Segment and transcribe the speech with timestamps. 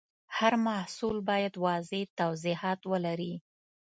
[0.37, 3.33] هر محصول باید واضح توضیحات ولري.